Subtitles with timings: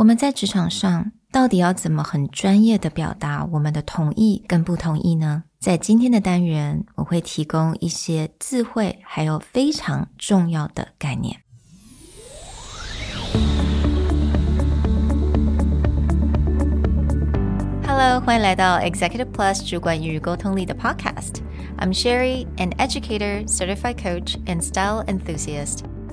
[0.00, 5.44] 我们在职场上到底要怎么很专业的表达我们的同意跟不同意呢？
[5.58, 11.42] 在今天的单元，我会提供一些智慧，还有非常重要的概念。
[17.86, 21.42] Hello，欢迎来到 Executive Plus 主管与沟通力的 Podcast。
[21.76, 25.80] I'm Sherry, an educator, certified coach, and style enthusiast.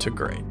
[0.00, 0.44] to great.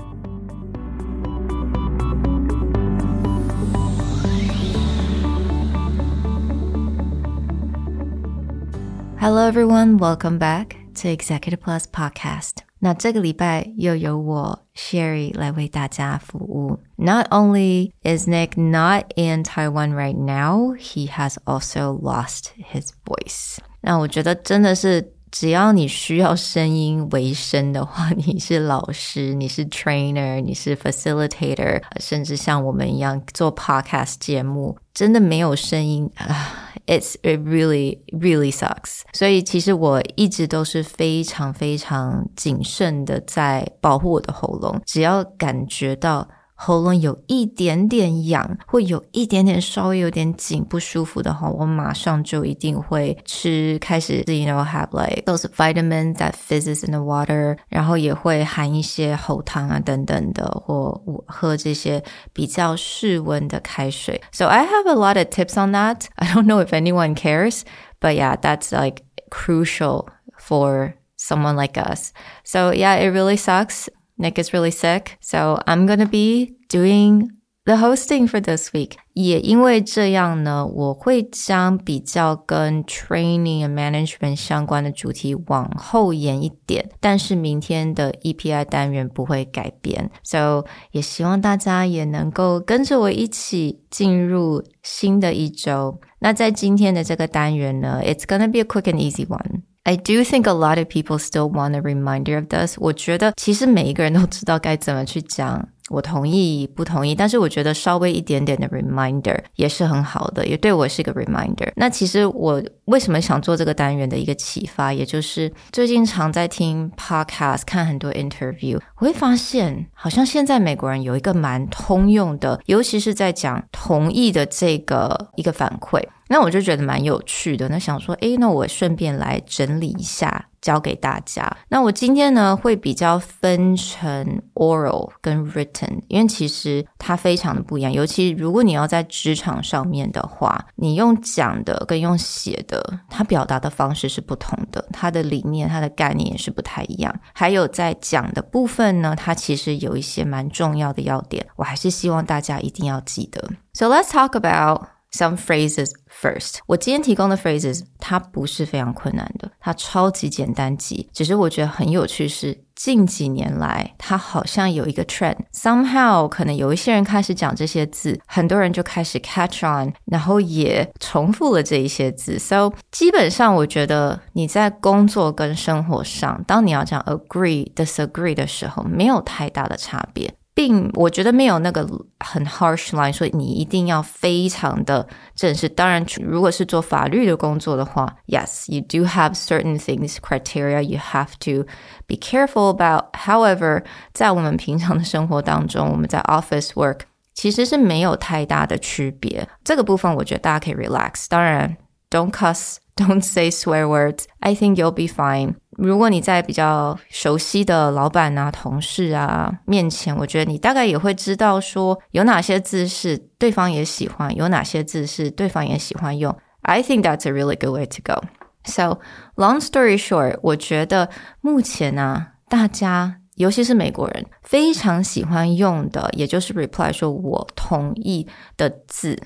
[9.20, 12.64] Hello everyone, welcome back to Executive Plus Podcast.
[12.80, 16.80] 那这个礼拜又由我 Sherry 来为大家服务。
[16.98, 23.58] Not only is Nick not in Taiwan right now, he has also lost his voice.
[23.82, 25.16] 那我觉得真的是。
[25.31, 39.03] 只要你需要声音为生的话，你是老师，你是 trainer，你是 facilitator，甚至像我们一样做 podcast 节目，真的没有声音啊 it's it really really sucks。
[39.13, 46.29] 所以其实我一直都是非常非常谨慎的在保护我的喉咙，只要感觉到。
[46.60, 64.22] 喉咙有一点点痒，会有一点点稍微有点紧不舒服的话，我马上就一定会吃，开始，you know have like those vitamins that fizzes in the water，然后也会含一些喉糖啊等等的，或喝这些比较室温的开水。
[64.32, 66.06] So I have a lot of tips on that.
[66.16, 67.64] I don't know if anyone cares,
[68.00, 70.08] but yeah, that's like crucial
[70.40, 72.12] for someone like us.
[72.46, 73.90] So yeah, it really sucks.
[74.20, 77.30] Nick is really sick, so I'm gonna be doing
[77.66, 78.92] the hosting for this week.
[79.14, 90.12] 也因为这样呢，我会将比较跟 training and management 相关的主题往后延一点，但是明天的 EPI 单元不会改变。
[90.24, 96.00] So 也希望大家也能够跟着我一起进入新的一周。
[96.20, 99.64] 那在今天的这个单元呢，It's gonna be a quick and easy one.
[99.84, 102.76] I do think a lot of people still want a reminder of this.
[102.80, 111.71] 我觉得其实每一个人都知道该怎么去讲， 我同意不同意，但是我觉得稍微一点点的 reminder 也是很好的，也对我是一个 reminder。
[111.75, 126.01] 那其实我为什么想做这个单元的一个启发，也就是最近常在听 podcast，看很多 interview，我会发现好像现在美国人有一个蛮通用的，尤其是在讲同意的这个一个反馈。
[126.29, 131.51] 那我就觉得蛮有趣的，那想说，诶，那我顺便来整理一下，教给大家。
[131.69, 137.93] 那我今天呢，会比较分成 oral 跟 written，因为其实它非常的不一样。
[137.93, 147.15] 尤其如果你要在职场上面的话，你用讲的跟用写的，它表达的方式是不同的，它的理念、它的概念也是不太一样。
[147.33, 153.51] 还有在讲的部分呢，它其实有一些蛮重要的要点，我还是希望大家一定要记得。
[153.73, 156.59] So let's talk about Some phrases first。
[156.67, 161.09] 我今天提供的 phrases，它不是非常困难的，它超级简单记。
[161.13, 165.37] 只是我觉得很有趣是，近几年来，它好像有一个 trend。
[165.53, 172.39] Somehow，可能有一些人开始讲这些字，很多人就开始 catch on，然后也重复了这一些字。
[172.39, 180.33] So，基本上我觉得你在工作跟生活上，当你要讲 agree、disagree 的时候，没有太大的差别。
[180.54, 181.86] 并我觉得没有那个
[182.20, 185.06] 很 harsh line，说你一定要非常的
[185.36, 185.68] 正式。
[185.68, 191.68] 当然，如果是做法律的工作的话，yes，you do have certain things criteria you have to
[192.08, 193.84] be careful about。However，
[194.14, 197.00] 在我们平常的生活当中，我们在 office work
[197.34, 199.46] 其实是没有太大的区别。
[199.66, 201.26] 这个部分我觉得大家可以 relax。
[201.28, 201.76] 当然，
[202.10, 205.56] don't cuss，don't say swear words。I think you'll be fine。
[205.83, 216.37] 如果你在比较熟悉的老板啊、同事啊面前，我觉得你大概也会知道说有哪些字是对方也喜欢，有哪些字是对方也喜欢用。
[216.63, 218.21] I think that's a really good way to go.
[218.65, 219.01] So,
[219.37, 221.09] long story short，我觉得
[221.41, 228.29] 目前呢、啊，大家尤其是美国人非常喜欢用的，也就是 reply 说我同意
[228.59, 229.19] 的字，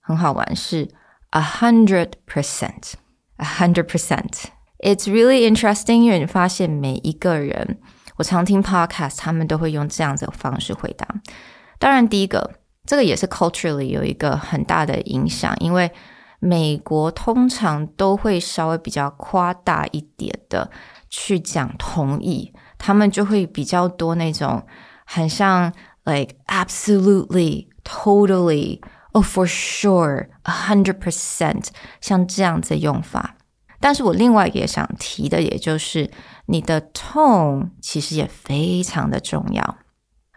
[0.00, 0.88] 很好玩，是
[1.30, 4.46] a hundred percent，a hundred percent。
[4.79, 7.77] It's really interesting，因为你发现每一个人，
[8.17, 11.07] 我常听 podcast，他们都会用这样子的方式回答。
[11.79, 12.55] 当然，第一个
[12.85, 15.89] 这个也是 culturally 有一个很大的影响，因为
[16.39, 20.69] 美国通常都会稍微比较夸大一点的
[21.09, 24.61] 去讲同意，他们就会比较多那种
[25.05, 25.73] 很像
[26.03, 28.81] like absolutely, totally,
[29.13, 31.69] oh for sure, a hundred percent，
[32.01, 33.37] 像这样子的用法。
[33.80, 36.10] 但是我另外也想提的，也就是
[36.46, 39.78] 你的 tone 其实也非常的重要。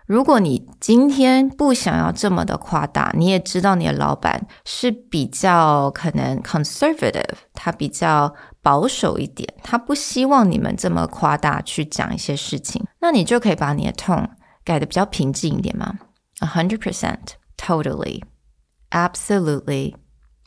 [0.06, 14.28] 如果你今天不想要这么的夸大，你也知道你的老板是比较可能 conservative，他比较保守一点，他不希望你们这么夸大去讲一些事情，那你就可以把你的 tone
[14.66, 15.98] 改的比较平静一点嘛。
[16.40, 18.22] A hundred percent, totally,
[18.92, 19.96] absolutely,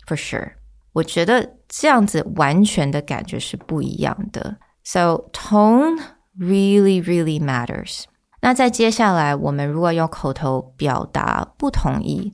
[0.06, 0.52] for sure。
[0.92, 4.56] 我觉得这样子完全的感觉是不一样的。
[4.82, 6.00] So tone
[6.38, 8.04] really, really matters.
[8.40, 12.32] 那在接下来，我们如果用口头表达不同意，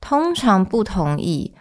[0.00, 1.54] 通常不同意，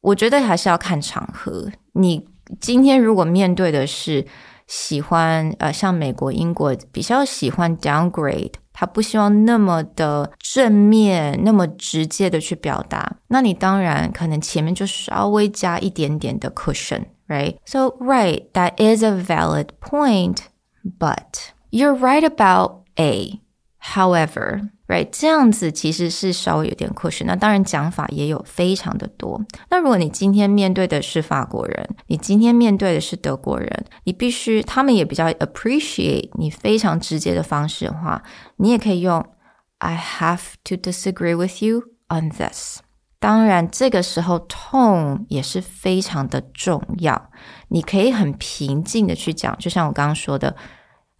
[0.00, 1.70] 我觉得还是要看场合。
[1.94, 2.28] 你
[2.60, 4.26] 今天如果面对的是
[4.66, 8.52] 喜欢，呃，像美国、英国比较喜欢 downgrade。
[8.77, 17.57] 他不希望那么的正面，那么直接的去表达，那你当然可能前面就稍微加一点点的 cushion，right?
[17.65, 20.37] So, right, that is a valid point,
[20.99, 23.41] but you're right about A.
[23.95, 27.22] However, right，这样子其实是稍微有点过时。
[27.24, 29.40] 那当然讲法也有非常的多。
[29.70, 38.22] 那如果你今天面对的是法国人，你今天面对的是德国人，你必须他们也比较 appreciate 你非常直接的方式的话，
[38.56, 39.24] 你也可以用
[39.78, 42.80] I have to disagree with you on this。
[43.20, 47.30] 当然这个时候 tone 也是非常的重要。
[47.68, 50.56] 你可以很平静的去讲，就像我刚刚说的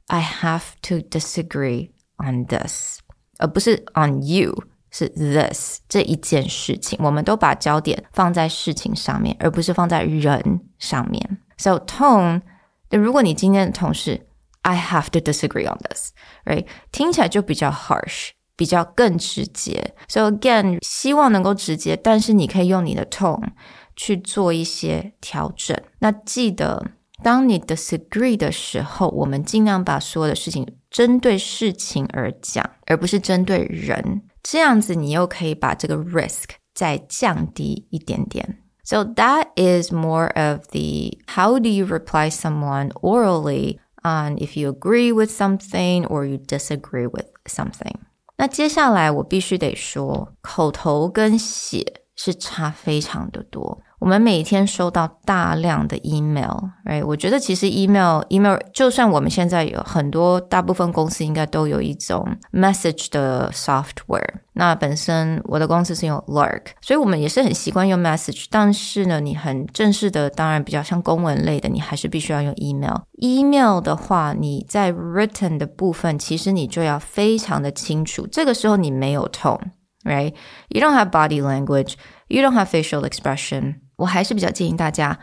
[0.06, 3.00] ，I have to disagree on this。
[3.38, 4.54] 而不是 on you，
[4.90, 11.38] 是 this 这一件事情，我们都把焦点放在事情上面，而不是放在人上面。
[11.56, 12.42] So tone，
[12.90, 14.26] 如果你今天的同事
[14.62, 16.66] ，I have to disagree on this，right？
[16.92, 19.94] 听起来就比较 harsh，比较更直接。
[20.08, 23.50] So again，希望能够直接，但是你可以用你的 tone
[23.96, 25.76] 去做一些调整。
[26.00, 26.92] 那记得。
[27.21, 34.23] 当你 disagree 的时候，我们尽量把所有的事情针对事情而讲，而不是针对人。
[34.41, 38.57] 这样子，你又可以把这个 risk 再降低一点点。
[38.83, 45.13] So that is more of the how do you reply someone orally on if you agree
[45.13, 47.95] with something or you disagree with something。
[48.35, 53.81] 那接下来我必须得说，口头跟写是差非常的多。
[53.98, 57.04] 我们每天收到大量的 email，right？
[57.04, 64.34] 我觉得其实 email，email，就算我们现在有很多，大部分公司应该都有一种 message 的 software。
[64.52, 68.46] 那本身我的公司是用 Lark，所以我们也是很习惯用 message。
[68.50, 72.98] 但是呢，你很正式的，当然比较像公文类的，你还是必须要用 email。
[73.18, 78.28] email 的话，你在 written 的部分，其实你就要非常的清楚。
[78.28, 83.74] 这个时候你没有 tone，right？You don't have body language，you don't have facial expression。
[83.98, 85.18] 我还是比较建议大家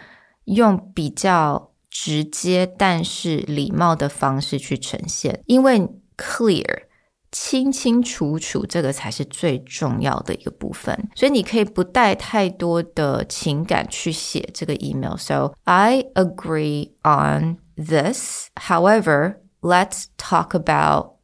[0.45, 6.83] 用比较直接但是礼貌的方式去呈现，因为 clear
[7.31, 11.10] 清清楚楚这个才是最重要的一个部分。
[11.16, 15.17] 所以你可以不带太多的情感去写这个 email。
[15.17, 18.50] So I agree on this.
[18.55, 21.15] However, let's talk about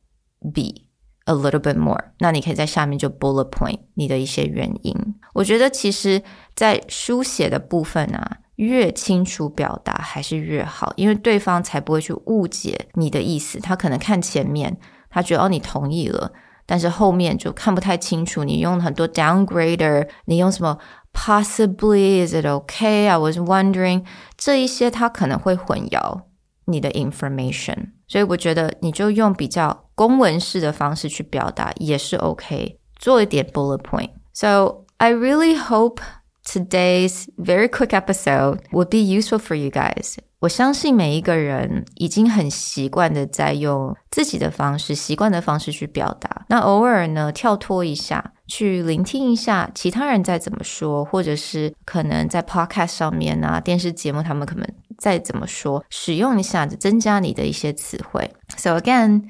[0.53, 0.88] B.
[1.32, 4.94] A little bit more，那你可以在下面就 bullet point 你的一些原因。
[5.34, 6.22] 我觉得其实，
[6.54, 13.62] 在书写的部分啊，越清楚表达还是越好，因为对方才不会去误解你的意思。
[13.62, 14.78] 他可能看前面，
[15.10, 16.34] 他觉得哦你同意了，
[16.66, 18.44] 但是后面就看不太清楚。
[18.44, 20.78] 你用很多 downgrader，你用什么
[21.14, 23.08] possibly is it okay?
[23.08, 24.04] I was wondering，
[24.36, 26.24] 这一些他可能会混淆
[26.66, 27.92] 你的 information。
[28.08, 36.00] 所以我觉得你就用比较公文式的方式去表达也是 OK，做一点 bullet point。So I really hope
[36.45, 40.16] today's very quick episode will be useful for you guys。
[40.40, 46.45] 我相信每一个人已经很习惯的在用自己的方式、习惯的方式去表达。
[46.49, 54.69] 那偶尔呢，跳脱一下，去聆听一下其他人在怎么说，或者是可能在 podcast 上面啊、电视节目他们可能。
[54.99, 58.31] 再怎么说，使用一下，增加你的一些词汇。
[58.57, 59.25] So again,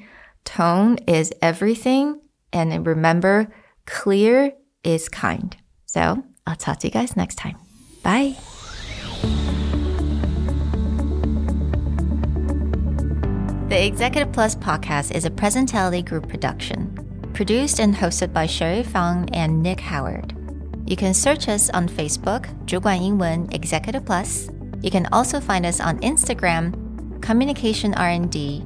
[0.45, 2.21] tone is everything,
[2.51, 3.47] and remember,
[3.85, 5.55] clear is kind.
[5.85, 7.57] So I'll talk to you guys next time.
[8.03, 8.35] Bye.
[13.69, 17.07] The Executive Plus podcast is a Presentality Group production.
[17.37, 20.33] produced and hosted by Sherry Fang and Nick Howard.
[20.87, 24.49] You can search us on Facebook, 主管英文 Executive Plus.
[24.81, 26.73] You can also find us on Instagram,
[27.21, 28.65] Communication R&D,